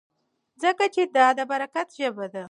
ځکه 0.63 0.83
چې 0.93 1.01
دا 1.15 1.27
د 1.37 1.39
برکت 1.51 1.87
ژبه 1.99 2.25
ده. 2.33 2.39